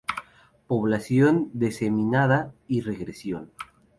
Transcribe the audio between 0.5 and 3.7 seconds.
Población diseminada y en regresión.